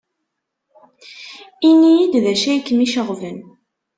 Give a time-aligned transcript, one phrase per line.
[1.69, 3.37] Ini-iyi-d d acu ay kem-iceɣben.